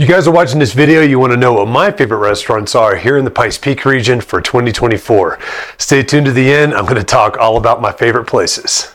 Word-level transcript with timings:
You 0.00 0.06
guys 0.06 0.26
are 0.26 0.30
watching 0.30 0.58
this 0.58 0.72
video, 0.72 1.02
you 1.02 1.18
want 1.18 1.34
to 1.34 1.36
know 1.36 1.52
what 1.52 1.68
my 1.68 1.90
favorite 1.90 2.26
restaurants 2.26 2.74
are 2.74 2.96
here 2.96 3.18
in 3.18 3.26
the 3.26 3.30
Pikes 3.30 3.58
Peak 3.58 3.84
region 3.84 4.22
for 4.22 4.40
2024. 4.40 5.38
Stay 5.76 6.02
tuned 6.02 6.24
to 6.24 6.32
the 6.32 6.50
end, 6.50 6.72
I'm 6.72 6.84
going 6.86 6.96
to 6.96 7.04
talk 7.04 7.36
all 7.36 7.58
about 7.58 7.82
my 7.82 7.92
favorite 7.92 8.24
places. 8.24 8.94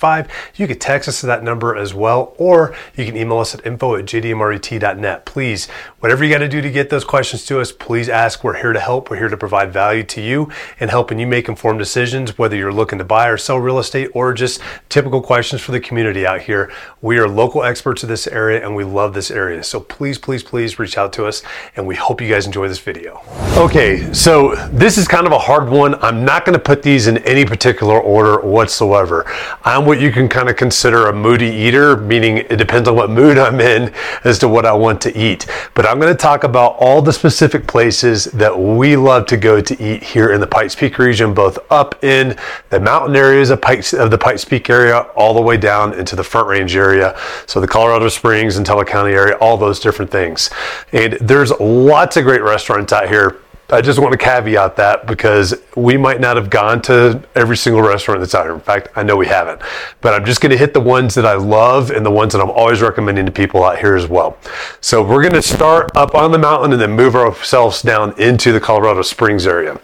you 0.55 0.67
can 0.67 0.79
text 0.79 1.07
us 1.07 1.21
to 1.21 1.27
that 1.27 1.43
number 1.43 1.75
as 1.75 1.93
well, 1.93 2.33
or 2.37 2.75
you 2.95 3.05
can 3.05 3.15
email 3.15 3.37
us 3.37 3.53
at 3.53 3.65
info 3.65 3.95
at 3.95 4.05
jdmret.net. 4.05 5.25
Please, 5.25 5.67
whatever 5.99 6.23
you 6.23 6.31
got 6.31 6.39
to 6.39 6.49
do 6.49 6.61
to 6.61 6.71
get 6.71 6.89
those 6.89 7.03
questions 7.03 7.45
to 7.45 7.59
us, 7.59 7.71
please 7.71 8.09
ask. 8.09 8.43
We're 8.43 8.57
here 8.57 8.73
to 8.73 8.79
help. 8.79 9.09
We're 9.09 9.17
here 9.17 9.29
to 9.29 9.37
provide 9.37 9.71
value 9.71 10.03
to 10.03 10.21
you 10.21 10.51
and 10.79 10.89
helping 10.89 11.19
you 11.19 11.27
make 11.27 11.47
informed 11.47 11.79
decisions, 11.79 12.37
whether 12.37 12.55
you're 12.55 12.73
looking 12.73 12.97
to 12.99 13.05
buy 13.05 13.27
or 13.27 13.37
sell 13.37 13.57
real 13.57 13.79
estate 13.79 14.09
or 14.13 14.33
just 14.33 14.59
typical 14.89 15.21
questions 15.21 15.61
for 15.61 15.71
the 15.71 15.79
community 15.79 16.25
out 16.25 16.41
here. 16.41 16.71
We 17.01 17.17
are 17.19 17.27
local 17.27 17.63
experts 17.63 18.03
of 18.03 18.09
this 18.09 18.27
area 18.27 18.65
and 18.65 18.75
we 18.75 18.83
love 18.83 19.13
this 19.13 19.31
area. 19.31 19.63
So 19.63 19.79
please, 19.79 20.17
please, 20.17 20.43
please 20.43 20.79
reach 20.79 20.97
out 20.97 21.13
to 21.13 21.25
us 21.25 21.43
and 21.75 21.85
we 21.85 21.95
hope 21.95 22.21
you 22.21 22.29
guys 22.29 22.45
enjoy 22.45 22.67
this 22.67 22.79
video. 22.79 23.21
Okay, 23.57 24.11
so 24.13 24.55
this 24.71 24.97
is 24.97 25.07
kind 25.07 25.27
of 25.27 25.33
a 25.33 25.39
hard 25.39 25.69
one. 25.69 25.95
I'm 26.03 26.25
not 26.25 26.45
going 26.45 26.53
to 26.53 26.63
put 26.63 26.81
these 26.81 27.07
in 27.07 27.19
any 27.19 27.45
particular 27.45 27.99
order 27.99 28.39
whatsoever. 28.41 29.25
I'm 29.63 29.85
what 29.91 29.99
you 29.99 30.09
can 30.09 30.29
kind 30.29 30.47
of 30.47 30.55
consider 30.55 31.07
a 31.07 31.13
moody 31.13 31.49
eater, 31.49 31.97
meaning 31.97 32.37
it 32.37 32.55
depends 32.55 32.87
on 32.87 32.95
what 32.95 33.09
mood 33.09 33.37
I'm 33.37 33.59
in 33.59 33.93
as 34.23 34.39
to 34.39 34.47
what 34.47 34.65
I 34.65 34.71
want 34.71 35.01
to 35.01 35.17
eat. 35.17 35.47
But 35.73 35.85
I'm 35.85 35.99
going 35.99 36.13
to 36.13 36.17
talk 36.17 36.45
about 36.45 36.77
all 36.79 37.01
the 37.01 37.11
specific 37.11 37.67
places 37.67 38.23
that 38.23 38.57
we 38.57 38.95
love 38.95 39.25
to 39.25 39.35
go 39.35 39.59
to 39.59 39.83
eat 39.83 40.01
here 40.01 40.31
in 40.31 40.39
the 40.39 40.47
Pikes 40.47 40.75
Peak 40.75 40.97
region, 40.97 41.33
both 41.33 41.59
up 41.69 42.01
in 42.05 42.37
the 42.69 42.79
mountain 42.79 43.17
areas 43.17 43.49
of, 43.49 43.59
Pikes, 43.59 43.93
of 43.93 44.11
the 44.11 44.17
Pikes 44.17 44.45
Peak 44.45 44.69
area, 44.69 44.99
all 45.17 45.33
the 45.33 45.41
way 45.41 45.57
down 45.57 45.93
into 45.93 46.15
the 46.15 46.23
Front 46.23 46.47
Range 46.47 46.73
area. 46.73 47.13
So 47.45 47.59
the 47.59 47.67
Colorado 47.67 48.07
Springs 48.07 48.55
and 48.55 48.65
County 48.65 49.11
area, 49.11 49.35
all 49.41 49.57
those 49.57 49.81
different 49.81 50.09
things. 50.09 50.49
And 50.93 51.17
there's 51.19 51.51
lots 51.59 52.15
of 52.15 52.23
great 52.23 52.43
restaurants 52.43 52.93
out 52.93 53.09
here 53.09 53.40
I 53.71 53.81
just 53.81 53.99
want 53.99 54.11
to 54.11 54.17
caveat 54.17 54.75
that 54.75 55.07
because 55.07 55.55
we 55.75 55.95
might 55.95 56.19
not 56.19 56.35
have 56.35 56.49
gone 56.49 56.81
to 56.83 57.23
every 57.35 57.55
single 57.55 57.81
restaurant 57.81 58.19
that's 58.19 58.35
out 58.35 58.43
here. 58.43 58.53
In 58.53 58.59
fact, 58.59 58.89
I 58.95 59.03
know 59.03 59.15
we 59.15 59.27
haven't. 59.27 59.61
But 60.01 60.13
I'm 60.13 60.25
just 60.25 60.41
going 60.41 60.51
to 60.51 60.57
hit 60.57 60.73
the 60.73 60.81
ones 60.81 61.15
that 61.15 61.25
I 61.25 61.35
love 61.35 61.89
and 61.89 62.05
the 62.05 62.11
ones 62.11 62.33
that 62.33 62.41
I'm 62.41 62.51
always 62.51 62.81
recommending 62.81 63.25
to 63.25 63.31
people 63.31 63.63
out 63.63 63.79
here 63.79 63.95
as 63.95 64.07
well. 64.07 64.37
So 64.81 65.01
we're 65.01 65.21
going 65.21 65.33
to 65.35 65.41
start 65.41 65.91
up 65.95 66.15
on 66.15 66.31
the 66.31 66.37
mountain 66.37 66.73
and 66.73 66.81
then 66.81 66.91
move 66.91 67.15
ourselves 67.15 67.81
down 67.81 68.19
into 68.19 68.51
the 68.51 68.59
Colorado 68.59 69.01
Springs 69.03 69.47
area. 69.47 69.79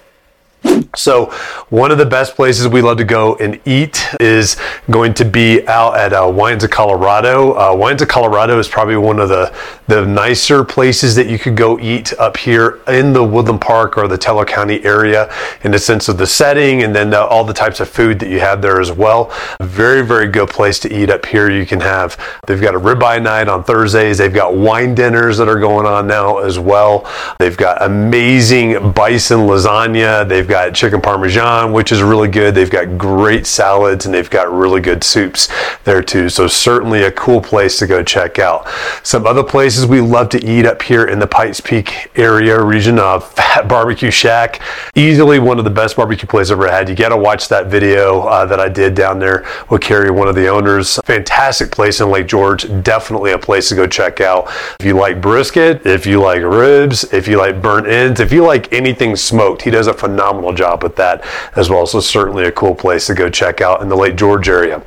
So, 0.95 1.25
one 1.69 1.91
of 1.91 1.97
the 1.97 2.05
best 2.05 2.35
places 2.35 2.67
we 2.67 2.81
love 2.81 2.97
to 2.97 3.03
go 3.03 3.35
and 3.35 3.59
eat 3.65 4.03
is 4.19 4.57
going 4.89 5.13
to 5.15 5.25
be 5.25 5.65
out 5.67 5.97
at 5.97 6.13
uh, 6.13 6.31
Wines 6.33 6.63
of 6.63 6.71
Colorado. 6.71 7.53
Uh, 7.53 7.75
Wines 7.75 8.01
of 8.01 8.07
Colorado 8.07 8.57
is 8.57 8.67
probably 8.67 8.97
one 8.97 9.19
of 9.19 9.29
the, 9.29 9.53
the 9.87 10.05
nicer 10.05 10.63
places 10.63 11.15
that 11.15 11.27
you 11.27 11.37
could 11.37 11.55
go 11.55 11.79
eat 11.79 12.13
up 12.19 12.37
here 12.37 12.79
in 12.87 13.13
the 13.13 13.23
Woodland 13.23 13.61
Park 13.61 13.97
or 13.97 14.07
the 14.07 14.17
Teller 14.17 14.45
County 14.45 14.83
area 14.83 15.31
in 15.63 15.71
the 15.71 15.79
sense 15.79 16.09
of 16.09 16.17
the 16.17 16.25
setting 16.25 16.83
and 16.83 16.95
then 16.95 17.09
the, 17.11 17.21
all 17.21 17.43
the 17.43 17.53
types 17.53 17.79
of 17.79 17.89
food 17.89 18.19
that 18.19 18.29
you 18.29 18.39
have 18.39 18.61
there 18.61 18.81
as 18.81 18.91
well. 18.91 19.31
Very, 19.61 20.03
very 20.05 20.27
good 20.27 20.49
place 20.49 20.79
to 20.79 20.93
eat 20.93 21.09
up 21.09 21.25
here. 21.25 21.51
You 21.51 21.65
can 21.65 21.81
have, 21.81 22.17
they've 22.47 22.61
got 22.61 22.73
a 22.73 22.79
ribeye 22.79 23.21
night 23.21 23.47
on 23.47 23.63
Thursdays. 23.63 24.17
They've 24.17 24.33
got 24.33 24.55
wine 24.55 24.95
dinners 24.95 25.37
that 25.37 25.47
are 25.47 25.59
going 25.59 25.85
on 25.85 26.07
now 26.07 26.39
as 26.39 26.57
well. 26.57 27.05
They've 27.39 27.57
got 27.57 27.83
amazing 27.83 28.93
bison 28.93 29.41
lasagna. 29.41 30.27
They've 30.27 30.46
got 30.47 30.73
chicken 30.73 31.01
parmesan, 31.01 31.71
which 31.71 31.91
is 31.91 32.01
really 32.01 32.27
good. 32.27 32.55
They've 32.55 32.69
got 32.69 32.97
great 32.97 33.45
salads 33.45 34.05
and 34.05 34.13
they've 34.13 34.29
got 34.29 34.51
really 34.51 34.81
good 34.81 35.03
soups 35.03 35.49
there 35.83 36.01
too. 36.01 36.29
So 36.29 36.47
certainly 36.47 37.03
a 37.03 37.11
cool 37.11 37.41
place 37.41 37.77
to 37.79 37.87
go 37.87 38.03
check 38.03 38.39
out. 38.39 38.67
Some 39.03 39.25
other 39.25 39.43
places 39.43 39.85
we 39.85 40.01
love 40.01 40.29
to 40.29 40.45
eat 40.45 40.65
up 40.65 40.81
here 40.81 41.05
in 41.05 41.19
the 41.19 41.27
Pikes 41.27 41.59
Peak 41.59 42.11
area 42.15 42.61
region 42.61 42.99
of 42.99 43.31
Fat 43.33 43.67
Barbecue 43.67 44.11
Shack. 44.11 44.61
Easily 44.95 45.39
one 45.39 45.57
of 45.57 45.63
the 45.63 45.71
best 45.71 45.95
barbecue 45.95 46.27
places 46.27 46.51
I've 46.51 46.59
ever 46.59 46.71
had. 46.71 46.89
You 46.89 46.95
got 46.95 47.09
to 47.09 47.17
watch 47.17 47.47
that 47.49 47.67
video 47.67 48.21
uh, 48.21 48.45
that 48.45 48.59
I 48.59 48.69
did 48.69 48.95
down 48.95 49.19
there 49.19 49.45
with 49.69 49.81
Carrie, 49.81 50.11
one 50.11 50.27
of 50.27 50.35
the 50.35 50.47
owners. 50.47 50.99
Fantastic 51.05 51.71
place 51.71 51.99
in 52.01 52.09
Lake 52.09 52.27
George. 52.27 52.65
Definitely 52.83 53.31
a 53.31 53.37
place 53.37 53.69
to 53.69 53.75
go 53.75 53.87
check 53.87 54.21
out. 54.21 54.47
If 54.79 54.85
you 54.85 54.93
like 54.93 55.21
brisket, 55.21 55.85
if 55.85 56.05
you 56.05 56.21
like 56.21 56.41
ribs, 56.41 57.11
if 57.13 57.27
you 57.27 57.37
like 57.37 57.61
burnt 57.61 57.87
ends, 57.87 58.19
if 58.19 58.31
you 58.31 58.43
like 58.43 58.71
anything 58.71 59.15
smoked, 59.15 59.61
he 59.61 59.71
does 59.71 59.87
a 59.87 59.93
phenomenal 59.93 60.36
job 60.53 60.83
with 60.83 60.95
that 60.95 61.25
as 61.55 61.69
well. 61.69 61.85
So 61.85 61.99
certainly 61.99 62.45
a 62.45 62.51
cool 62.51 62.75
place 62.75 63.07
to 63.07 63.13
go 63.13 63.29
check 63.29 63.61
out 63.61 63.81
in 63.81 63.89
the 63.89 63.97
Lake 63.97 64.15
George 64.15 64.49
area. 64.49 64.83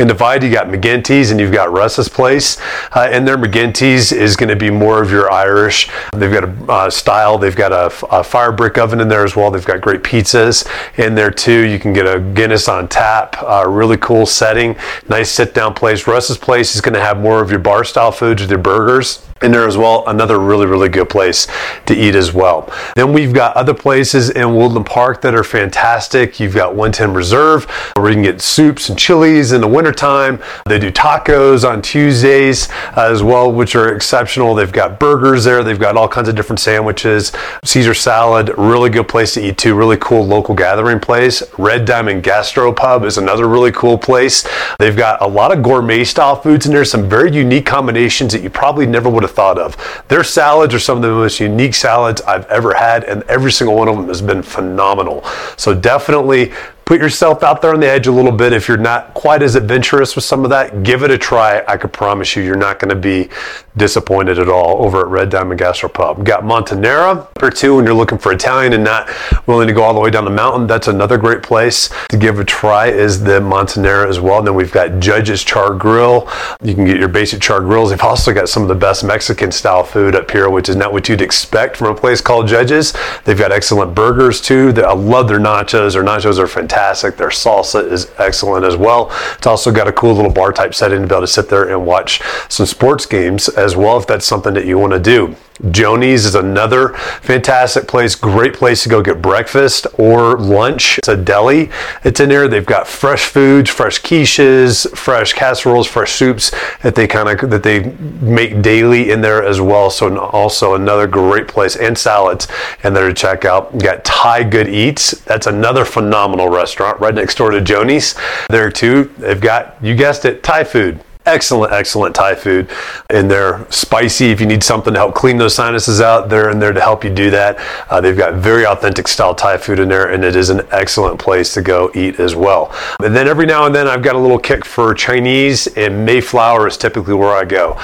In 0.00 0.06
Divide, 0.08 0.42
you 0.42 0.50
got 0.50 0.68
McGinty's 0.68 1.30
and 1.30 1.38
you've 1.38 1.52
got 1.52 1.70
Russ's 1.72 2.08
Place. 2.08 2.58
Uh, 2.92 3.08
and 3.12 3.28
their 3.28 3.36
McGinty's 3.36 4.12
is 4.12 4.34
going 4.34 4.48
to 4.48 4.56
be 4.56 4.70
more 4.70 5.02
of 5.02 5.10
your 5.10 5.30
Irish. 5.30 5.90
They've 6.14 6.32
got 6.32 6.44
a 6.44 6.72
uh, 6.72 6.90
style. 6.90 7.36
They've 7.36 7.54
got 7.54 7.72
a, 7.72 8.06
a, 8.06 8.24
fire 8.24 8.50
brick 8.50 8.78
oven 8.78 9.00
in 9.00 9.08
there 9.08 9.24
as 9.24 9.36
well. 9.36 9.50
They've 9.50 9.64
got 9.64 9.82
great 9.82 10.02
pizzas 10.02 10.66
in 10.98 11.14
there 11.14 11.30
too. 11.30 11.66
You 11.66 11.78
can 11.78 11.92
get 11.92 12.06
a 12.06 12.18
Guinness 12.18 12.66
on 12.66 12.88
tap. 12.88 13.36
Uh, 13.42 13.66
really 13.68 13.98
cool 13.98 14.24
setting. 14.24 14.76
Nice 15.08 15.30
sit 15.30 15.52
down 15.52 15.74
place. 15.74 16.06
Russ's 16.06 16.38
Place 16.38 16.74
is 16.74 16.80
going 16.80 16.94
to 16.94 17.00
have 17.00 17.20
more 17.20 17.42
of 17.42 17.50
your 17.50 17.60
bar 17.60 17.84
style 17.84 18.12
foods 18.12 18.40
with 18.40 18.50
your 18.50 18.58
burgers 18.58 19.29
in 19.42 19.52
there 19.52 19.66
as 19.66 19.76
well. 19.76 20.04
Another 20.06 20.38
really, 20.38 20.66
really 20.66 20.88
good 20.88 21.08
place 21.08 21.46
to 21.86 21.94
eat 21.94 22.14
as 22.14 22.32
well. 22.32 22.72
Then 22.94 23.12
we've 23.12 23.32
got 23.32 23.56
other 23.56 23.74
places 23.74 24.30
in 24.30 24.54
Woodland 24.54 24.86
Park 24.86 25.20
that 25.22 25.34
are 25.34 25.44
fantastic. 25.44 26.38
You've 26.38 26.54
got 26.54 26.74
110 26.74 27.14
Reserve 27.14 27.64
where 27.96 28.08
you 28.08 28.16
can 28.16 28.22
get 28.22 28.40
soups 28.40 28.88
and 28.88 28.98
chilies 28.98 29.52
in 29.52 29.60
the 29.60 29.68
wintertime. 29.68 30.40
They 30.66 30.78
do 30.78 30.90
tacos 30.90 31.68
on 31.68 31.82
Tuesdays 31.82 32.70
uh, 32.96 33.08
as 33.10 33.22
well, 33.22 33.50
which 33.50 33.74
are 33.74 33.94
exceptional. 33.94 34.54
They've 34.54 34.70
got 34.70 34.98
burgers 34.98 35.44
there. 35.44 35.62
They've 35.64 35.78
got 35.78 35.96
all 35.96 36.08
kinds 36.08 36.28
of 36.28 36.34
different 36.34 36.60
sandwiches. 36.60 37.32
Caesar 37.64 37.94
salad, 37.94 38.50
really 38.56 38.90
good 38.90 39.08
place 39.08 39.34
to 39.34 39.40
eat 39.46 39.58
too. 39.58 39.74
Really 39.74 39.96
cool 39.98 40.26
local 40.26 40.54
gathering 40.54 41.00
place. 41.00 41.42
Red 41.58 41.84
Diamond 41.84 42.22
Gastro 42.22 42.72
Pub 42.72 43.04
is 43.04 43.18
another 43.18 43.48
really 43.48 43.72
cool 43.72 43.98
place. 43.98 44.46
They've 44.78 44.96
got 44.96 45.22
a 45.22 45.26
lot 45.26 45.56
of 45.56 45.62
gourmet 45.62 46.04
style 46.04 46.36
foods 46.36 46.66
in 46.66 46.72
there. 46.72 46.84
Some 46.84 47.08
very 47.08 47.32
unique 47.32 47.66
combinations 47.66 48.32
that 48.32 48.42
you 48.42 48.50
probably 48.50 48.86
never 48.86 49.08
would 49.08 49.22
have 49.22 49.29
thought 49.30 49.58
of. 49.58 49.76
Their 50.08 50.24
salads 50.24 50.74
are 50.74 50.78
some 50.78 50.96
of 50.96 51.02
the 51.02 51.08
most 51.08 51.40
unique 51.40 51.74
salads 51.74 52.20
I've 52.22 52.46
ever 52.46 52.74
had, 52.74 53.04
and 53.04 53.22
every 53.24 53.52
single 53.52 53.76
one 53.76 53.88
of 53.88 53.96
them 53.96 54.08
has 54.08 54.22
been 54.22 54.42
phenomenal. 54.42 55.24
So 55.56 55.74
definitely 55.74 56.52
put 56.90 57.00
yourself 57.00 57.44
out 57.44 57.62
there 57.62 57.72
on 57.72 57.78
the 57.78 57.88
edge 57.88 58.08
a 58.08 58.10
little 58.10 58.32
bit. 58.32 58.52
If 58.52 58.66
you're 58.66 58.76
not 58.76 59.14
quite 59.14 59.42
as 59.42 59.54
adventurous 59.54 60.16
with 60.16 60.24
some 60.24 60.42
of 60.42 60.50
that, 60.50 60.82
give 60.82 61.04
it 61.04 61.12
a 61.12 61.16
try. 61.16 61.62
I 61.68 61.76
could 61.76 61.92
promise 61.92 62.34
you, 62.34 62.42
you're 62.42 62.56
not 62.56 62.80
going 62.80 62.88
to 62.88 62.96
be 62.96 63.28
disappointed 63.76 64.40
at 64.40 64.48
all 64.48 64.84
over 64.84 64.98
at 65.02 65.06
Red 65.06 65.30
Diamond 65.30 65.60
Gastro 65.60 65.88
Pub. 65.88 66.24
Got 66.24 66.42
Montanera 66.42 67.28
or 67.40 67.50
two 67.50 67.76
when 67.76 67.84
you're 67.84 67.94
looking 67.94 68.18
for 68.18 68.32
Italian 68.32 68.72
and 68.72 68.82
not 68.82 69.08
willing 69.46 69.68
to 69.68 69.72
go 69.72 69.84
all 69.84 69.94
the 69.94 70.00
way 70.00 70.10
down 70.10 70.24
the 70.24 70.32
mountain. 70.32 70.66
That's 70.66 70.88
another 70.88 71.16
great 71.16 71.44
place 71.44 71.90
to 72.08 72.16
give 72.16 72.40
a 72.40 72.44
try 72.44 72.88
is 72.88 73.22
the 73.22 73.38
Montanera 73.38 74.08
as 74.08 74.18
well. 74.18 74.38
And 74.38 74.48
then 74.48 74.56
we've 74.56 74.72
got 74.72 74.98
Judge's 74.98 75.44
Char 75.44 75.74
Grill. 75.74 76.28
You 76.60 76.74
can 76.74 76.86
get 76.86 76.96
your 76.96 77.06
basic 77.06 77.40
char 77.40 77.60
grills. 77.60 77.90
They've 77.90 78.02
also 78.02 78.34
got 78.34 78.48
some 78.48 78.64
of 78.64 78.68
the 78.68 78.74
best 78.74 79.04
Mexican 79.04 79.52
style 79.52 79.84
food 79.84 80.16
up 80.16 80.28
here, 80.28 80.50
which 80.50 80.68
is 80.68 80.74
not 80.74 80.92
what 80.92 81.08
you'd 81.08 81.22
expect 81.22 81.76
from 81.76 81.86
a 81.86 81.94
place 81.94 82.20
called 82.20 82.48
Judge's. 82.48 82.94
They've 83.26 83.38
got 83.38 83.52
excellent 83.52 83.94
burgers 83.94 84.40
too. 84.40 84.74
I 84.76 84.92
love 84.92 85.28
their 85.28 85.38
nachos. 85.38 85.92
Their 85.92 86.02
nachos 86.02 86.40
are 86.40 86.48
fantastic 86.48 86.79
fantastic. 86.80 87.16
Their 87.16 87.28
salsa 87.28 87.90
is 87.90 88.10
excellent 88.18 88.64
as 88.64 88.76
well. 88.76 89.10
It's 89.36 89.46
also 89.46 89.70
got 89.70 89.86
a 89.86 89.92
cool 89.92 90.14
little 90.14 90.32
bar 90.32 90.50
type 90.52 90.74
setting 90.74 91.02
to 91.02 91.06
be 91.06 91.14
able 91.14 91.20
to 91.22 91.26
sit 91.26 91.48
there 91.48 91.68
and 91.68 91.86
watch 91.86 92.22
some 92.48 92.64
sports 92.66 93.04
games 93.04 93.48
as 93.50 93.76
well 93.76 93.98
if 93.98 94.06
that's 94.06 94.24
something 94.24 94.54
that 94.54 94.64
you 94.64 94.78
want 94.78 94.92
to 94.94 94.98
do. 94.98 95.36
Joni's 95.70 96.24
is 96.24 96.34
another 96.34 96.90
fantastic 97.20 97.86
place, 97.86 98.14
great 98.14 98.54
place 98.54 98.82
to 98.82 98.88
go 98.88 99.02
get 99.02 99.20
breakfast 99.20 99.86
or 99.98 100.38
lunch. 100.38 100.98
It's 100.98 101.08
a 101.08 101.16
deli. 101.16 101.70
It's 102.02 102.20
in 102.20 102.30
there. 102.30 102.48
They've 102.48 102.64
got 102.64 102.88
fresh 102.88 103.26
foods, 103.26 103.68
fresh 103.68 104.00
quiches, 104.00 104.90
fresh 104.96 105.32
casseroles, 105.34 105.86
fresh 105.86 106.12
soups 106.12 106.50
that 106.82 106.94
they 106.94 107.06
kind 107.06 107.28
of 107.28 107.50
that 107.50 107.62
they 107.62 107.90
make 108.20 108.62
daily 108.62 109.10
in 109.10 109.20
there 109.20 109.44
as 109.44 109.60
well. 109.60 109.90
So 109.90 110.18
also 110.18 110.74
another 110.74 111.06
great 111.06 111.48
place 111.48 111.76
and 111.76 111.96
salads 111.96 112.48
and 112.82 112.96
there 112.96 113.08
to 113.08 113.14
check 113.14 113.44
out. 113.44 113.70
You 113.74 113.80
got 113.80 114.04
Thai 114.04 114.44
Good 114.44 114.68
Eats. 114.68 115.12
That's 115.24 115.46
another 115.46 115.84
phenomenal 115.84 116.48
restaurant 116.48 117.00
right 117.00 117.14
next 117.14 117.36
door 117.36 117.50
to 117.50 117.60
Joni's. 117.60 118.14
There 118.48 118.70
too. 118.70 119.12
They've 119.18 119.40
got 119.40 119.76
you 119.82 119.94
guessed 119.94 120.24
it, 120.24 120.42
Thai 120.42 120.64
food 120.64 121.00
excellent, 121.26 121.72
excellent 121.72 122.14
Thai 122.14 122.34
food. 122.34 122.70
And 123.10 123.30
they're 123.30 123.66
spicy. 123.70 124.30
If 124.30 124.40
you 124.40 124.46
need 124.46 124.62
something 124.62 124.92
to 124.94 124.98
help 124.98 125.14
clean 125.14 125.36
those 125.36 125.54
sinuses 125.54 126.00
out, 126.00 126.28
they're 126.28 126.50
in 126.50 126.58
there 126.58 126.72
to 126.72 126.80
help 126.80 127.04
you 127.04 127.10
do 127.10 127.30
that. 127.30 127.58
Uh, 127.90 128.00
they've 128.00 128.16
got 128.16 128.34
very 128.34 128.66
authentic 128.66 129.08
style 129.08 129.34
Thai 129.34 129.56
food 129.56 129.78
in 129.78 129.88
there, 129.88 130.10
and 130.10 130.24
it 130.24 130.36
is 130.36 130.50
an 130.50 130.66
excellent 130.70 131.18
place 131.18 131.54
to 131.54 131.62
go 131.62 131.90
eat 131.94 132.20
as 132.20 132.34
well. 132.34 132.74
And 133.02 133.14
then 133.14 133.28
every 133.28 133.46
now 133.46 133.66
and 133.66 133.74
then, 133.74 133.86
I've 133.86 134.02
got 134.02 134.16
a 134.16 134.18
little 134.18 134.38
kick 134.38 134.64
for 134.64 134.94
Chinese, 134.94 135.66
and 135.76 136.04
Mayflower 136.04 136.66
is 136.66 136.76
typically 136.76 137.14
where 137.14 137.34
I 137.34 137.44
go. 137.44 137.78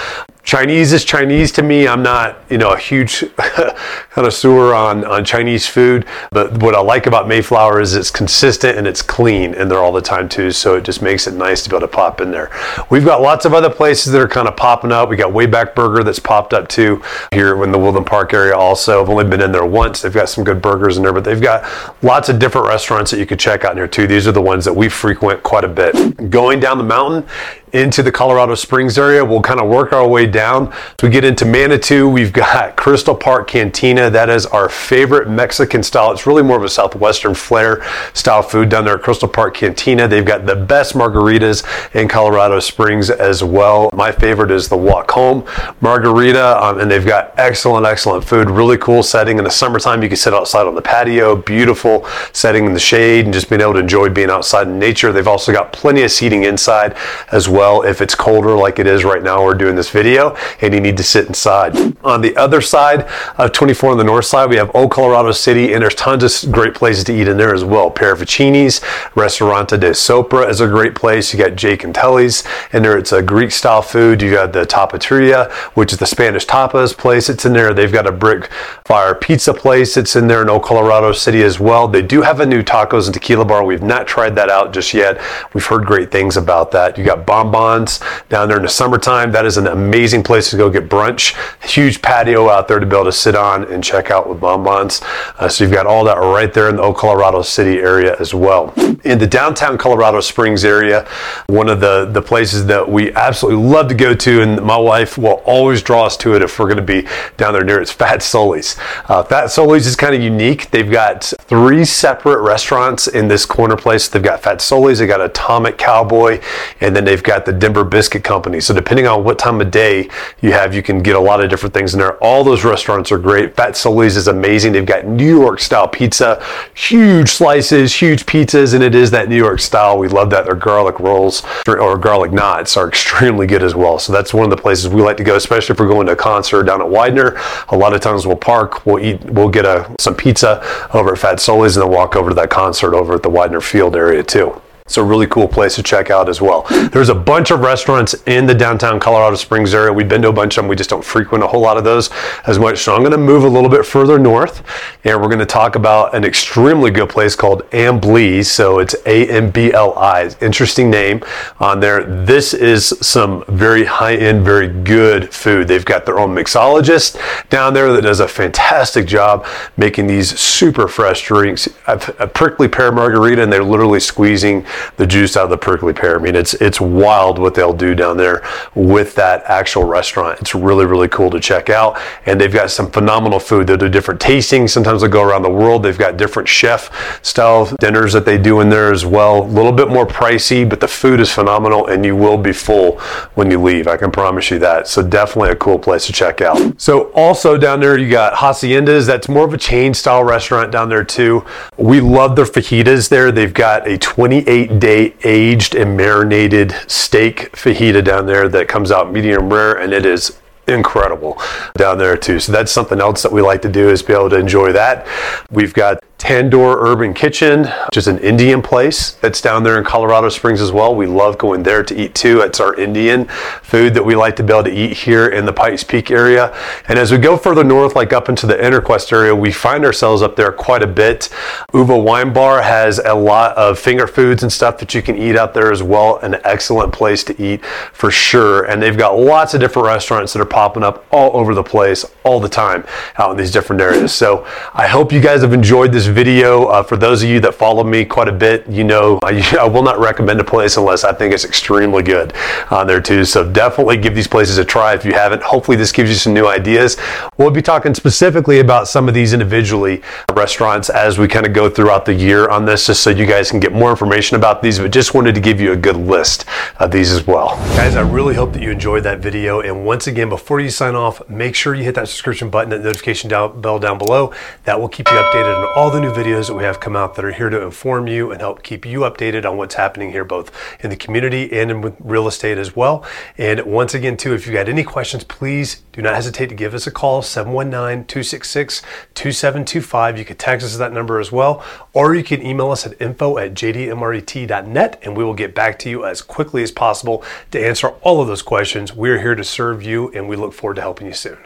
Chinese 0.47 0.93
is 0.93 1.05
Chinese 1.05 1.51
to 1.51 1.63
me. 1.65 1.89
I'm 1.89 2.05
not, 2.05 2.39
you 2.49 2.57
know, 2.57 2.71
a 2.71 2.79
huge 2.79 3.25
connoisseur 4.11 4.73
on, 4.73 5.05
on 5.05 5.25
Chinese 5.25 5.67
food, 5.67 6.07
but 6.31 6.63
what 6.63 6.73
I 6.73 6.81
like 6.81 7.09
about 7.09 7.27
Mayflower 7.27 7.81
is 7.81 7.97
it's 7.97 8.13
consistent 8.13 8.79
and 8.79 8.87
it's 8.87 9.03
clean 9.03 9.55
in 9.55 9.69
there 9.69 9.81
all 9.81 9.91
the 9.91 10.01
time 10.01 10.29
too. 10.29 10.53
So 10.53 10.77
it 10.77 10.85
just 10.85 11.03
makes 11.03 11.27
it 11.27 11.35
nice 11.35 11.65
to 11.65 11.69
be 11.69 11.75
able 11.75 11.89
to 11.89 11.93
pop 11.93 12.21
in 12.21 12.31
there. 12.31 12.53
We've 12.91 13.05
got 13.05 13.21
lots 13.21 13.45
of 13.45 13.55
other 13.55 13.69
places 13.69 14.13
that 14.13 14.23
are 14.23 14.29
kind 14.29 14.47
of 14.47 14.57
popping 14.57 14.93
up. 14.93 15.09
We 15.09 15.17
got 15.17 15.33
Wayback 15.33 15.75
Burger 15.75 16.05
that's 16.05 16.21
popped 16.21 16.55
up 16.55 16.69
too 16.69 17.03
here 17.33 17.65
in 17.65 17.73
the 17.73 17.79
Woodland 17.79 18.07
Park 18.07 18.33
area. 18.33 18.57
Also, 18.57 19.03
I've 19.03 19.11
only 19.11 19.25
been 19.25 19.41
in 19.41 19.51
there 19.51 19.67
once. 19.67 20.01
They've 20.01 20.15
got 20.15 20.29
some 20.29 20.45
good 20.45 20.63
burgers 20.63 20.97
in 20.97 21.03
there, 21.03 21.13
but 21.13 21.25
they've 21.25 21.43
got 21.43 21.65
lots 22.05 22.29
of 22.29 22.39
different 22.39 22.69
restaurants 22.69 23.11
that 23.11 23.19
you 23.19 23.27
could 23.27 23.41
check 23.41 23.65
out 23.65 23.77
in 23.77 23.91
too. 23.91 24.07
These 24.07 24.29
are 24.29 24.33
the 24.33 24.43
ones 24.43 24.65
that 24.65 24.75
we 24.75 24.89
frequent 24.89 25.43
quite 25.43 25.65
a 25.65 25.69
bit. 25.69 26.31
Going 26.31 26.61
down 26.61 26.79
the 26.79 26.85
mountain 26.85 27.29
into 27.73 28.03
the 28.03 28.13
Colorado 28.13 28.55
Springs 28.55 28.97
area, 28.97 29.25
we'll 29.25 29.43
kind 29.43 29.61
of 29.61 29.69
work 29.69 29.93
our 29.93 30.07
way 30.07 30.27
down. 30.27 30.73
As 30.73 31.03
we 31.03 31.11
get 31.11 31.25
into 31.25 31.45
Manitou, 31.45 32.09
we've 32.09 32.33
got 32.33 32.77
Crystal 32.87 33.15
Park 33.15 33.49
Cantina. 33.49 34.09
That 34.09 34.31
is 34.31 34.47
our 34.47 34.69
favorite 34.69 35.29
Mexican 35.29 35.83
style. 35.83 36.13
It's 36.13 36.27
really 36.27 36.43
more 36.43 36.57
of 36.57 36.63
a 36.63 36.69
Southwestern 36.69 37.35
flair 37.35 37.85
style 38.15 38.43
food 38.43 38.69
down 38.69 38.85
there 38.85 38.95
at 38.95 39.03
Crystal 39.03 39.29
Park 39.29 39.55
Cantina. 39.55 40.07
They've 40.07 40.25
got 40.25 40.47
the 40.47 40.55
best 40.55 40.95
margaritas 40.95 41.65
in 41.95 42.09
Colorado 42.09 42.61
Springs 42.61 43.11
as 43.11 43.43
well. 43.43 43.91
My 43.93 44.13
favorite 44.13 44.53
is 44.53 44.69
the 44.69 44.77
Walk 44.77 45.11
Home 45.11 45.45
Margarita, 45.81 46.65
um, 46.65 46.81
and 46.81 46.91
they've 46.91 47.05
got 47.05 47.35
excellent, 47.37 47.85
excellent 47.85 48.25
food. 48.25 48.49
Really 48.49 48.79
cool 48.79 49.03
setting 49.03 49.39
in 49.39 49.45
the 49.45 49.51
summertime. 49.51 50.03
You 50.03 50.09
can 50.09 50.17
sit 50.17 50.33
outside 50.33 50.67
on 50.67 50.75
the 50.77 50.83
patio, 50.83 51.35
beautiful 51.35 52.07
setting 52.33 52.65
in 52.65 52.73
the 52.73 52.81
shade, 52.81 53.25
and 53.25 53.35
just 53.35 53.49
being 53.49 53.61
able 53.61 53.75
to 53.75 53.81
enjoy 53.81 54.09
being 54.09 54.31
outside 54.31 54.69
in 54.69 54.79
nature. 54.79 55.13
They've 55.13 55.27
also 55.27 55.53
got 55.53 55.73
plenty 55.73 56.03
of 56.03 56.11
seating 56.13 56.45
inside 56.45 56.97
as 57.33 57.49
well 57.49 57.66
if 57.85 58.01
it's 58.01 58.15
colder 58.15 58.57
like 58.57 58.79
it 58.79 58.87
is 58.87 59.05
right 59.05 59.23
now. 59.23 59.45
We're 59.45 59.55
doing 59.55 59.77
this 59.77 59.91
video 59.91 60.37
and 60.61 60.73
you 60.73 60.81
need 60.81 60.97
to 60.97 61.03
sit 61.03 61.27
inside. 61.27 61.77
On 62.05 62.21
the 62.21 62.37
other 62.37 62.61
side 62.61 63.09
of 63.39 63.53
24 63.53 63.93
on 63.93 63.99
the 63.99 64.05
north 64.05 64.25
side, 64.25 64.49
we 64.49 64.57
have 64.57 64.71
Old 64.75 64.91
Colorado 64.91 65.33
City, 65.33 65.73
and 65.73 65.83
there's 65.83 65.95
tons 65.95 66.45
of 66.45 66.53
great 66.53 66.75
places 66.75 67.05
to 67.05 67.15
eat 67.15 67.29
in 67.29 67.37
there 67.37 67.55
as 67.55 67.65
well. 67.65 67.91
Paravicini's, 67.91 68.81
Restaurante 69.15 69.79
de 69.79 69.91
Sopra 69.91 70.49
is 70.49 70.61
a 70.61 70.67
great 70.67 70.95
place. 70.95 71.33
You 71.33 71.39
got 71.39 71.57
Jake 71.57 71.85
and 71.85 71.95
Telly's, 71.95 72.45
and 72.73 72.85
there 72.85 72.97
it's 72.99 73.13
a 73.13 73.23
Greek 73.23 73.51
style 73.51 73.83
food. 73.83 74.23
You 74.23 74.33
got 74.33 74.53
the 74.53 74.65
Tapateria, 74.65 75.51
which 75.75 75.93
is 75.93 75.99
the 75.99 76.07
Spanish 76.07 76.47
tapas 76.47 76.97
place. 76.97 77.29
It's 77.29 77.45
in 77.45 77.53
there. 77.53 77.75
They've 77.75 77.93
got 77.93 78.07
a 78.07 78.13
brick 78.13 78.51
fire 78.85 79.15
pizza 79.15 79.53
place. 79.53 79.97
It's 79.97 80.17
in 80.17 80.27
there 80.27 80.43
in 80.43 80.49
Old 80.49 80.63
Colorado 80.63 81.13
City 81.13 81.43
as 81.43 81.59
well. 81.59 81.89
They 81.89 82.03
do 82.03 82.23
have 82.23 82.41
a 82.41 82.47
new 82.47 82.63
tacos 82.63 83.07
and 83.07 83.15
tequila 83.15 83.45
bar. 83.45 83.65
We've 83.65 83.83
not 83.83 84.07
tried 84.07 84.35
that 84.37 84.49
out 84.49 84.73
just 84.73 84.95
yet. 84.95 85.21
We've 85.53 85.65
heard 85.65 85.87
great 85.87 86.11
things 86.11 86.37
about 86.37 86.71
that. 86.73 86.97
You 86.99 87.05
got 87.05 87.27
Bon 87.51 87.77
Ton's 87.77 88.01
down 88.29 88.49
there 88.49 88.57
in 88.57 88.63
the 88.63 88.69
summertime. 88.69 89.33
That 89.33 89.45
is 89.45 89.57
an 89.57 89.67
amazing 89.67 90.23
place 90.23 90.51
to 90.51 90.57
go 90.57 90.71
get 90.71 90.89
brunch. 90.89 91.37
Huge 91.69 92.01
patio 92.01 92.49
out 92.49 92.69
there 92.69 92.79
to 92.79 92.87
be 92.87 92.95
able 92.95 93.05
to 93.05 93.13
sit 93.13 93.35
on 93.35 93.65
and 93.73 93.83
check 93.83 94.11
out 94.11 94.29
with 94.29 94.41
Bon 94.41 94.65
Ton's. 94.65 95.01
Uh, 95.39 95.49
so 95.49 95.65
you've 95.65 95.73
got 95.73 95.87
all 95.87 96.05
that 96.05 96.19
right 96.19 96.53
there 96.53 96.69
in 96.69 96.77
the 96.77 96.83
Old 96.83 96.97
Colorado 96.97 97.43
City 97.43 97.79
area 97.79 98.17
as 98.19 98.33
well. 98.33 98.73
In 99.05 99.19
the 99.19 99.27
downtown 99.27 99.77
Colorado 99.77 100.21
Springs 100.21 100.65
area, 100.65 101.07
one 101.49 101.69
of 101.69 101.81
the, 101.81 102.07
the 102.07 102.23
places 102.23 102.67
that 102.67 102.89
we 102.89 103.13
absolutely 103.15 103.63
love 103.63 103.89
to 103.89 103.95
go 103.95 104.15
to, 104.15 104.43
and 104.43 104.63
my 104.63 104.77
wife 104.77 105.19
will 105.19 105.43
always 105.45 105.83
draw 105.83 106.07
us 106.07 106.17
to 106.19 106.35
it 106.35 106.43
if 106.43 106.59
we're 106.59 106.67
going 106.67 106.77
to 106.77 106.83
be 106.83 107.07
down 107.37 107.53
there 107.53 107.65
near 107.65 107.81
it's 107.81 107.93
Fat 107.93 108.23
Sully's. 108.23 108.77
Uh, 109.09 109.23
Fat 109.23 109.51
Sully's 109.51 109.87
is 109.87 109.97
kind 109.97 110.15
of 110.15 110.23
unique. 110.23 110.71
They've 110.71 110.91
got 110.91 111.25
three 111.25 111.85
separate 111.85 112.41
restaurants 112.43 113.07
in 113.07 113.29
this 113.29 113.45
corner 113.45 113.77
place. 113.77 114.09
They've 114.09 114.23
got 114.23 114.41
Fat 114.41 114.61
Sully's, 114.61 114.99
they've 114.99 115.09
got 115.09 115.21
Atomic 115.21 115.77
Cowboy, 115.77 116.41
and 116.81 116.95
then 116.95 117.05
they've 117.05 117.23
got 117.23 117.36
the 117.45 117.53
Denver 117.53 117.85
Biscuit 117.85 118.25
Company. 118.25 118.61
So 118.61 118.75
depending 118.75 119.07
on 119.07 119.25
what 119.25 119.39
time 119.39 119.61
of 119.61 119.71
day 119.71 120.09
you 120.41 120.53
have, 120.53 120.75
you 120.75 120.83
can 120.83 121.03
get 121.03 121.17
a 121.17 121.21
lot 121.21 121.43
of 121.43 121.51
different 121.51 121.75
things 121.75 121.95
in 121.95 122.01
there. 122.01 122.17
All 122.19 122.43
those 122.43 122.65
restaurants 122.65 123.13
are 123.13 123.19
great. 123.19 123.55
Fat 123.55 123.77
Sully's 123.77 124.17
is 124.17 124.29
amazing. 124.29 124.73
They've 124.73 124.87
got 124.87 125.07
New 125.07 125.39
York 125.39 125.61
style 125.61 125.89
pizza, 125.89 126.43
huge 126.75 127.29
slices, 127.29 127.95
huge 127.95 128.27
pizzas, 128.27 128.75
and 128.75 128.83
it 128.83 128.95
is 128.95 129.11
that 129.13 129.29
New 129.29 129.37
York 129.37 129.61
style. 129.61 129.99
We 129.99 130.09
love 130.09 130.31
that. 130.31 130.47
Their 130.47 130.55
garlic 130.55 130.99
rolls 130.99 131.43
or 131.69 131.99
garlic 131.99 132.33
knots 132.33 132.77
are 132.77 132.89
extremely 132.97 133.47
good 133.47 133.63
as 133.63 133.75
well. 133.75 133.99
So 133.99 134.13
that's 134.13 134.33
one 134.33 134.45
of 134.45 134.51
the 134.51 134.61
places 134.61 134.89
we 134.89 135.03
like 135.03 135.19
to 135.19 135.25
go, 135.25 135.37
especially 135.37 135.75
if 135.75 135.81
we're 135.81 135.89
going 135.89 136.07
to 136.07 136.13
a 136.13 136.17
concert 136.17 136.65
down 136.65 136.81
at 136.81 136.87
Weidner. 136.87 137.37
A 137.69 137.77
lot 137.77 137.95
of 137.95 138.01
times 138.01 138.27
we'll 138.27 138.37
park, 138.37 138.85
we'll 138.87 138.99
eat, 138.99 139.23
we'll 139.25 139.49
get 139.49 139.65
a 139.65 139.95
some 139.99 140.15
pizza 140.15 140.61
over 140.93 141.13
at 141.13 141.19
Fat 141.19 141.41
Sully's, 141.41 141.77
and 141.77 141.85
then 141.85 141.93
walk 141.93 142.17
over 142.17 142.31
to 142.31 142.35
that 142.35 142.51
concert 142.51 142.95
over 142.95 143.15
at 143.15 143.23
the 143.23 143.31
Weidner 143.31 143.63
Field 143.63 143.95
area 143.95 144.23
too. 144.23 144.61
It's 144.87 144.97
a 144.97 145.05
really 145.05 145.27
cool 145.27 145.49
place 145.49 145.75
to 145.75 145.83
check 145.83 146.11
out 146.11 146.29
as 146.29 146.41
well. 146.41 146.65
There's 146.93 147.09
a 147.09 147.15
bunch 147.15 147.51
of 147.51 147.61
restaurants 147.61 148.15
in 148.27 148.47
the 148.47 148.55
downtown 148.55 149.01
Colorado 149.01 149.35
Springs 149.35 149.75
area. 149.75 149.93
We've 149.93 150.09
been 150.09 150.23
to 150.23 150.29
a 150.29 150.33
bunch 150.33 150.57
of 150.57 150.63
them. 150.63 150.69
We 150.69 150.77
just 150.77 150.89
don't 150.89 151.05
frequent 151.05 151.43
a 151.43 151.47
whole 151.49 151.61
lot 151.61 151.77
of 151.77 151.83
those 151.83 152.09
as 152.47 152.59
much. 152.59 152.79
So 152.79 152.95
I'm 152.95 153.01
going 153.01 153.11
to 153.11 153.19
move 153.19 153.43
a 153.43 153.49
little 153.49 153.69
bit 153.69 153.85
further 153.85 154.17
north 154.17 154.63
and 155.05 155.21
we're 155.21 155.27
going 155.27 155.41
to 155.41 155.45
talk 155.45 155.75
about 155.75 156.15
an 156.15 156.25
extremely 156.25 156.93
good 156.93 157.09
place 157.09 157.35
called 157.35 157.69
Ambli. 157.71 158.45
So 158.45 158.79
it's 158.79 158.95
A 159.07 159.29
M 159.29 159.51
B 159.51 159.73
L 159.73 159.93
I. 159.99 160.31
Interesting 160.41 160.89
name 160.89 161.21
on 161.59 161.81
there. 161.81 162.05
This 162.25 162.55
is 162.55 162.95
some 163.01 163.45
very 163.49 163.85
high 163.85 164.15
end, 164.15 164.45
very 164.45 164.69
good 164.69 165.35
food. 165.35 165.67
They've 165.67 165.85
got 165.85 166.07
their 166.07 166.21
own 166.21 166.35
mixologist 166.35 167.21
down 167.51 167.75
there 167.75 167.93
that 167.93 168.03
does 168.03 168.21
a 168.21 168.29
fantastic 168.29 169.07
job 169.07 169.45
making 169.77 170.07
these 170.07 170.39
super 170.39 170.87
fresh 170.87 171.27
drinks. 171.27 171.69
A 171.89 172.29
prickly 172.29 172.69
pear 172.69 172.93
margarita, 172.93 173.43
and 173.43 173.53
they're 173.53 173.65
literally 173.65 174.01
squeezing 174.01 174.65
the 174.97 175.07
juice 175.07 175.37
out 175.37 175.45
of 175.45 175.51
the 175.51 175.59
prickly 175.59 175.93
pear. 175.93 176.19
I 176.19 176.23
mean, 176.23 176.37
it's 176.37 176.55
it's 176.55 176.81
wild 176.81 177.39
what 177.39 177.55
they'll 177.55 177.73
do 177.73 177.95
down 177.95 178.17
there 178.17 178.43
with 178.75 179.15
that 179.17 179.45
actual 179.47 179.85
restaurant. 179.85 180.41
It's 180.41 180.55
really 180.55 180.87
really 180.87 181.09
cool 181.09 181.31
to 181.31 181.41
check 181.41 181.71
out, 181.71 181.99
and 182.27 182.41
they've 182.41 182.53
got 182.53 182.71
some 182.71 182.91
phenomenal 182.91 183.39
food. 183.39 183.67
They'll 183.67 183.77
do 183.77 183.89
different 183.89 184.21
tastings. 184.21 184.71
Sometimes 184.71 185.03
they'll 185.03 185.11
go 185.11 185.23
around 185.23 185.43
the 185.43 185.51
world. 185.51 185.83
They've 185.83 185.99
got 185.99 186.17
different 186.17 186.49
chef 186.49 186.91
style 187.25 187.67
dinners 187.81 188.13
that 188.13 188.25
they 188.25 188.39
do 188.39 188.61
in 188.61 188.69
there 188.69 188.93
as 188.93 189.05
well. 189.05 189.43
A 189.43 189.47
little 189.47 189.73
bit 189.73 189.89
more 189.89 190.07
pricey, 190.07 190.69
but 190.69 190.81
the 190.81 190.89
food 190.89 191.21
is 191.21 191.33
phenomenal, 191.33 191.87
and 191.87 192.05
you 192.05 192.17
will 192.17 192.39
be 192.39 192.53
full 192.53 192.99
when 193.35 193.51
you 193.51 193.61
leave. 193.61 193.87
I 193.87 193.97
can 193.97 194.11
promise 194.11 194.51
you 194.51 194.59
that. 194.61 194.89
So 194.89 195.03
definitely 195.03 195.51
a 195.51 195.57
cool 195.57 195.79
place 195.79 196.07
to 196.07 196.13
check 196.13 196.41
out. 196.41 196.81
So 196.81 197.11
also 197.13 197.57
down 197.57 197.81
there 197.81 197.99
you 197.99 198.11
got 198.11 198.35
Haciendas. 198.35 199.07
That's 199.07 199.29
more 199.29 199.45
of 199.45 199.55
a 199.55 199.59
chain 199.59 199.95
style 199.95 200.25
restaurant 200.25 200.73
down 200.73 200.89
there 200.89 201.05
too. 201.05 201.45
We 201.77 202.01
love 202.01 202.37
their 202.37 202.45
fajitas 202.45 203.09
there. 203.09 203.33
They've 203.33 203.53
got 203.53 203.87
a 203.87 203.99
28 203.99 204.66
eight 204.67 204.81
day 204.81 205.15
aged 205.25 205.75
and 205.75 205.97
marinated 205.97 206.75
steak 206.87 207.53
fajita 207.53 208.05
down 208.05 208.27
there 208.27 208.49
that 208.49 208.69
comes 208.69 208.91
out 208.91 209.13
medium 209.13 209.53
rare 209.53 209.79
and 209.79 209.93
it 209.93 210.05
is 210.05 210.39
incredible 210.69 211.41
down 211.77 211.99
there 211.99 212.17
too. 212.17 212.41
So 212.41 212.51
that's 212.53 212.73
something 212.73 213.01
else 213.01 213.23
that 213.23 213.31
we 213.31 213.41
like 213.41 213.63
to 213.63 213.69
do 213.69 213.89
is 213.89 214.03
be 214.03 214.13
able 214.13 214.31
to 214.31 214.37
enjoy 214.37 214.73
that. 214.73 215.07
We've 215.51 215.73
got 215.73 216.03
Tandoor 216.19 216.77
Urban 216.81 217.13
Kitchen, 217.13 217.65
which 217.65 217.99
is 217.99 218.09
an 218.09 218.19
Indian 218.19 218.63
place 218.63 219.13
that's 219.13 219.43
down 219.43 219.63
there 219.63 219.77
in 219.77 219.85
Colorado 219.85 220.31
Springs 220.31 220.63
as 220.63 220.73
well. 220.73 220.95
We 220.95 221.07
love 221.07 221.37
going 221.37 221.63
there 221.63 221.83
to 221.83 221.95
eat 221.95 222.15
too. 222.15 222.41
It's 222.41 222.59
our 222.59 222.75
Indian 222.75 223.27
food 223.63 223.93
that 223.95 224.05
we 224.05 224.17
like 224.17 224.35
to 224.37 224.43
be 224.43 224.53
able 224.53 224.65
to 224.65 224.73
eat 224.73 224.97
here 224.97 225.29
in 225.29 225.45
the 225.45 225.53
Pikes 225.53 225.85
Peak 225.85 226.11
area. 226.11 226.57
And 226.89 226.99
as 226.99 227.13
we 227.13 227.19
go 227.19 227.37
further 227.37 227.63
north, 227.63 227.95
like 227.95 228.15
up 228.15 228.31
into 228.31 228.47
the 228.47 228.55
Interquest 228.55 229.13
area, 229.13 229.37
we 229.37 229.53
find 229.53 229.85
ourselves 229.85 230.23
up 230.23 230.37
there 230.37 230.53
quite 230.53 230.83
a 230.83 230.87
bit. 230.87 231.29
Uva 231.75 231.99
Wine 231.99 232.33
Bar 232.33 232.63
has 232.63 232.99
a 232.99 233.15
lot 233.15 233.55
of 233.59 233.79
finger 233.79 234.07
foods 234.07 234.43
and 234.43 234.51
stuff 234.51 234.79
that 234.79 234.95
you 234.95 235.03
can 235.03 235.19
eat 235.19 235.37
out 235.37 235.53
there 235.53 235.71
as 235.71 235.83
well. 235.83 236.17
An 236.21 236.41
excellent 236.45 236.95
place 236.95 237.25
to 237.25 237.43
eat 237.43 237.63
for 237.93 238.11
sure. 238.11 238.65
And 238.65 238.83
they've 238.83 238.97
got 238.97 239.19
lots 239.19 239.53
of 239.53 239.61
different 239.61 239.87
restaurants 239.87 240.33
that 240.33 240.41
are 240.41 240.47
popping 240.47 240.83
up 240.83 241.07
all 241.11 241.37
over 241.37 241.55
the 241.55 241.63
place 241.63 242.07
all 242.25 242.41
the 242.41 242.49
time 242.49 242.87
out 243.19 243.33
in 243.33 243.37
these 243.37 243.51
different 243.51 243.83
areas. 243.83 244.15
So 244.15 244.47
I 244.73 244.87
hope 244.87 245.13
you 245.13 245.21
guys 245.21 245.43
have 245.43 245.53
enjoyed 245.53 245.93
this 245.93 246.06
this 246.07 246.15
video. 246.15 246.67
Uh, 246.67 246.83
for 246.83 246.97
those 246.97 247.23
of 247.23 247.29
you 247.29 247.41
that 247.41 247.55
follow 247.55 247.83
me 247.83 248.05
quite 248.05 248.29
a 248.29 248.33
bit, 248.33 248.67
you 248.69 248.85
know 248.85 249.19
I, 249.23 249.57
I 249.61 249.67
will 249.67 249.83
not 249.83 249.99
recommend 249.99 250.41
a 250.41 250.45
place 250.45 250.77
unless 250.77 251.05
I 251.05 251.13
think 251.13 251.35
it's 251.35 251.45
extremely 251.45 252.03
good 252.03 252.33
on 252.71 252.79
uh, 252.79 252.85
there 252.85 253.01
too. 253.01 253.25
So 253.25 253.51
definitely 253.51 253.97
give 253.97 254.15
these 254.15 254.29
places 254.29 254.59
a 254.59 254.65
try 254.65 254.95
if 254.95 255.05
you 255.05 255.13
haven't. 255.13 255.43
Hopefully 255.43 255.77
this 255.77 255.93
gives 255.93 256.11
you 256.11 256.17
some 256.17 256.35
new 256.35 256.47
ideas. 256.47 256.97
We'll 257.39 257.51
be 257.51 257.63
talking 257.63 257.95
specifically 257.95 258.61
about 258.61 258.89
some 258.89 259.09
of 259.09 259.15
these 259.15 259.33
individually 259.33 260.03
restaurants 260.33 260.91
as 260.91 261.19
we 261.19 261.29
kind 261.29 261.47
of 261.47 261.53
go 261.53 261.69
throughout 261.69 262.05
the 262.05 262.15
year 262.15 262.49
on 262.49 262.65
this, 262.65 262.87
just 262.87 263.03
so 263.03 263.11
you 263.11 263.27
guys 263.27 263.51
can 263.51 263.61
get 263.61 263.73
more 263.73 263.91
information 263.91 264.37
about 264.37 264.63
these. 264.63 264.79
But 264.79 264.93
just 264.93 265.15
wanted 265.15 265.35
to 265.35 265.41
give 265.41 265.61
you 265.61 265.73
a 265.73 265.77
good 265.77 265.97
list 265.97 266.45
of 266.79 266.91
these 266.91 267.13
as 267.13 267.27
well. 267.27 267.57
Guys, 267.77 267.97
I 267.97 268.03
really 268.03 268.35
hope 268.35 268.53
that 268.53 268.63
you 268.63 268.71
enjoyed 268.71 269.03
that 269.05 269.21
video. 269.21 269.61
And 269.61 269.85
once 269.85 270.07
again, 270.07 270.29
before 270.29 270.61
you 270.61 270.71
sign 270.71 270.95
off, 270.95 271.27
make 271.29 271.55
sure 271.55 271.75
you 271.75 271.85
hit 271.85 271.95
that 271.97 272.09
subscription 272.09 272.51
button, 272.51 272.71
that 272.71 272.83
notification 272.83 273.29
down, 273.29 273.61
bell 273.61 273.79
down 273.79 273.99
below. 273.99 274.33
That 274.65 274.81
will 274.81 274.89
keep 274.89 275.09
you 275.09 275.17
updated 275.17 275.59
on 275.59 275.67
all 275.75 275.91
the 275.91 275.96
new 276.01 276.13
videos 276.13 276.49
that 276.49 276.55
we 276.55 276.65
have 276.65 276.81
come 276.81 276.97
out 276.97 277.15
that 277.15 277.25
are 277.25 277.33
here 277.33 277.49
to 277.51 277.63
inform 277.63 278.07
you 278.07 278.31
and 278.31 278.41
help 278.41 278.63
keep 278.63 278.87
you 278.87 279.01
updated 279.01 279.45
on 279.45 279.57
what's 279.57 279.75
happening 279.75 280.11
here, 280.11 280.25
both 280.25 280.53
in 280.81 280.91
the 280.91 280.97
community 280.97 281.53
and 281.53 281.71
in 281.71 281.97
real 282.01 282.29
estate 282.29 282.59
as 282.59 282.77
well. 282.77 283.05
And 283.39 283.65
once 283.67 283.95
again, 283.95 284.17
too, 284.17 284.35
if 284.35 284.47
you've 284.47 284.55
got 284.55 284.69
any 284.69 284.85
questions, 284.85 285.25
please 285.25 285.83
do 285.93 286.03
not 286.03 286.15
hesitate 286.15 286.49
to 286.49 286.55
give 286.55 286.75
us 286.75 286.87
a 286.87 286.91
call, 286.91 287.23
719-266-2725. 287.23 290.19
You 290.19 290.25
can 290.25 290.37
text 290.37 290.67
us 290.67 290.75
at 290.75 290.79
that 290.79 290.93
number 290.93 291.19
as 291.19 291.33
well, 291.33 291.65
or 291.93 292.15
you 292.15 292.25
can 292.25 292.45
email 292.45 292.71
us 292.71 292.87
at 292.87 293.01
info 293.01 293.39
at 293.39 293.55
jdmret.net 293.55 295.01
and 295.03 295.17
we 295.17 295.25
will 295.25 295.35
get 295.35 295.55
back 295.55 295.79
to 295.81 295.91
you 295.91 296.05
as 296.05 296.23
quickly 296.23 296.63
as 296.63 296.71
possible 296.71 297.25
to 297.51 297.59
answer 297.59 297.89
all 298.03 298.21
of 298.21 298.29
those 298.29 298.43
questions. 298.43 298.93
We're 298.93 299.21
here 299.21 299.35
to 299.35 299.45
serve 299.45 299.83
you 299.83 300.11
and 300.13 300.29
we 300.29 300.37
look 300.37 300.53
forward 300.53 300.77
to 300.77 300.83
helping 300.83 301.07
you 301.07 301.15
soon. 301.15 301.39